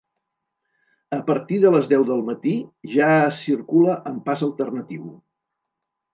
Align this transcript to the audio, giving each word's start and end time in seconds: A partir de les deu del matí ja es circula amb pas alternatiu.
A 1.17 1.19
partir 1.27 1.59
de 1.65 1.71
les 1.75 1.89
deu 1.91 2.05
del 2.07 2.23
matí 2.31 2.55
ja 2.95 3.11
es 3.19 3.43
circula 3.49 4.01
amb 4.15 4.27
pas 4.31 4.43
alternatiu. 4.51 5.07